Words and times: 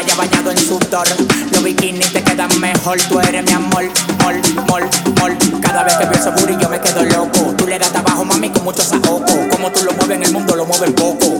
playa 0.00 0.14
bañado 0.16 0.50
en 0.50 0.58
sudor. 0.58 1.06
Los 1.52 1.62
bikinis 1.62 2.12
te 2.12 2.22
quedan 2.22 2.48
mejor, 2.60 2.98
tú 3.08 3.20
eres 3.20 3.44
mi 3.44 3.52
amor, 3.52 3.84
mol, 4.22 4.40
mol, 4.68 4.88
mol. 5.20 5.38
Cada 5.60 5.84
vez 5.84 5.94
que 5.94 6.04
veo 6.06 6.14
ese 6.14 6.30
booty 6.30 6.56
yo 6.60 6.68
me 6.68 6.80
quedo 6.80 7.04
loco. 7.04 7.54
Tú 7.56 7.66
le 7.66 7.78
das 7.78 7.90
trabajo, 7.90 8.24
mami, 8.24 8.50
con 8.50 8.64
mucho 8.64 8.82
saoco. 8.82 9.32
Como 9.50 9.70
tú 9.70 9.84
lo 9.84 9.92
mueves 9.92 10.16
en 10.16 10.22
el 10.24 10.32
mundo, 10.32 10.56
lo 10.56 10.64
mueves 10.64 10.92
poco. 10.92 11.39